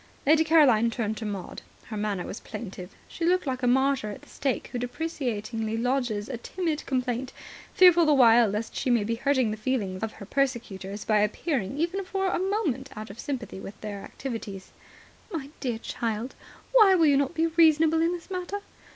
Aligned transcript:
Lady 0.25 0.43
Caroline 0.43 0.89
turned 0.89 1.15
to 1.15 1.27
Maud. 1.27 1.61
Her 1.89 1.95
manner 1.95 2.25
was 2.25 2.39
plaintive. 2.39 2.89
She 3.07 3.23
looked 3.23 3.45
like 3.45 3.61
a 3.61 3.67
martyr 3.67 4.09
at 4.09 4.23
the 4.23 4.29
stake 4.29 4.69
who 4.71 4.79
deprecatingly 4.79 5.77
lodges 5.77 6.27
a 6.27 6.37
timid 6.39 6.87
complaint, 6.87 7.33
fearful 7.75 8.07
the 8.07 8.13
while 8.15 8.47
lest 8.49 8.75
she 8.75 8.89
may 8.89 9.03
be 9.03 9.13
hurting 9.13 9.51
the 9.51 9.57
feelings 9.57 10.01
of 10.01 10.13
her 10.13 10.25
persecutors 10.25 11.05
by 11.05 11.19
appearing 11.19 11.77
even 11.77 12.03
for 12.03 12.25
a 12.29 12.39
moment 12.39 12.89
out 12.97 13.11
of 13.11 13.19
sympathy 13.19 13.59
with 13.59 13.79
their 13.81 13.99
activities. 14.01 14.71
"My 15.31 15.51
dear 15.59 15.77
child, 15.77 16.33
why 16.71 16.95
will 16.95 17.05
you 17.05 17.15
not 17.17 17.35
be 17.35 17.45
reasonable 17.45 18.01
in 18.01 18.11
this 18.11 18.31
matter? 18.31 18.61